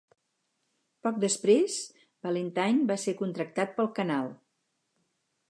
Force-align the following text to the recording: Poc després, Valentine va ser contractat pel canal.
Poc 1.07 1.19
després, 1.23 1.75
Valentine 2.29 2.87
va 2.93 2.99
ser 3.05 3.15
contractat 3.21 3.77
pel 3.79 3.93
canal. 4.01 4.35